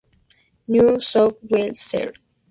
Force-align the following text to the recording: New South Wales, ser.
New 0.67 0.99
South 0.99 1.35
Wales, 1.43 1.79
ser. 1.79 2.11